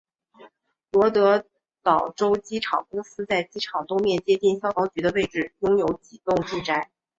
[0.93, 1.45] 罗德
[1.83, 6.89] 岛州机场公司在机场东面接近消防局的位置拥有几幢住宅。